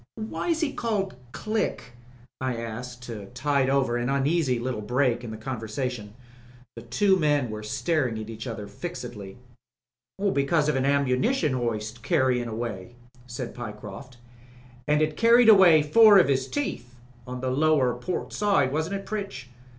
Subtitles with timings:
[0.15, 1.93] "Why was he called Click?"
[2.41, 6.15] I asked to tide over an uneasy little break in the conversation.
[6.75, 9.37] The two men were staring at each other very fixedly.
[10.33, 12.95] "Because of an ammunition hoist carryin' away,"
[13.27, 14.17] said Pyecroft.
[14.87, 16.95] "And it carried away four of 'is teeth—
[17.27, 19.49] on the lower port side, wasn't it, Pritch?